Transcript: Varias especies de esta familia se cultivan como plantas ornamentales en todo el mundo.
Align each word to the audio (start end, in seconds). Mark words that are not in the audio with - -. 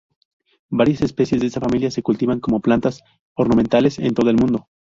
Varias 0.71 1.03
especies 1.03 1.41
de 1.41 1.45
esta 1.45 1.59
familia 1.61 1.91
se 1.91 2.01
cultivan 2.01 2.39
como 2.39 2.59
plantas 2.59 3.03
ornamentales 3.37 3.99
en 3.99 4.15
todo 4.15 4.31
el 4.31 4.35
mundo. 4.35 4.65